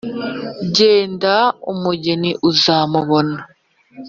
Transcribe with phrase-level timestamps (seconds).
[0.75, 1.35] Genda
[1.71, 3.39] umugeni uzamubona